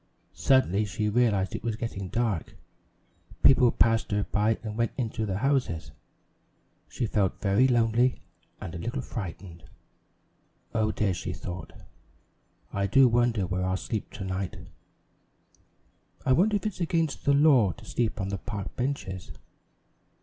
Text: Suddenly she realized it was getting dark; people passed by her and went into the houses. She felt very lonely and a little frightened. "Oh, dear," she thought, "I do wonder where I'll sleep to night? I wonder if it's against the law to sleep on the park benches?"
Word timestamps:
Suddenly 0.33 0.85
she 0.85 1.09
realized 1.09 1.53
it 1.53 1.63
was 1.63 1.75
getting 1.75 2.07
dark; 2.07 2.57
people 3.43 3.71
passed 3.71 4.11
by 4.31 4.55
her 4.55 4.59
and 4.63 4.75
went 4.75 4.93
into 4.97 5.27
the 5.27 5.37
houses. 5.37 5.91
She 6.87 7.05
felt 7.05 7.39
very 7.39 7.67
lonely 7.67 8.19
and 8.59 8.73
a 8.73 8.79
little 8.79 9.03
frightened. 9.03 9.63
"Oh, 10.73 10.91
dear," 10.91 11.13
she 11.13 11.33
thought, 11.33 11.73
"I 12.73 12.87
do 12.87 13.07
wonder 13.07 13.45
where 13.45 13.63
I'll 13.63 13.77
sleep 13.77 14.09
to 14.13 14.23
night? 14.23 14.57
I 16.25 16.31
wonder 16.33 16.55
if 16.55 16.65
it's 16.65 16.81
against 16.81 17.23
the 17.25 17.35
law 17.35 17.71
to 17.73 17.85
sleep 17.85 18.19
on 18.19 18.29
the 18.29 18.39
park 18.39 18.75
benches?" 18.75 19.31